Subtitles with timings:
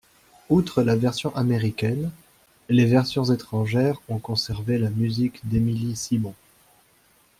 [0.49, 2.09] Outre la version américaine,
[2.69, 6.33] les versions étrangères ont conservé la musique d'Émilie Simon.